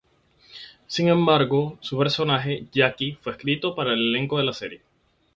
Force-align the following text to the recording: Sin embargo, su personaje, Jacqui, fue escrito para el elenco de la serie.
Sin 0.87 1.09
embargo, 1.09 1.77
su 1.79 1.95
personaje, 1.95 2.65
Jacqui, 2.73 3.19
fue 3.21 3.33
escrito 3.33 3.75
para 3.75 3.93
el 3.93 3.99
elenco 4.07 4.39
de 4.39 4.43
la 4.45 4.51
serie. 4.53 4.81